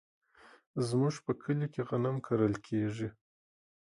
[0.87, 3.09] زمونږ په کلي کې غنم کرل کیږي.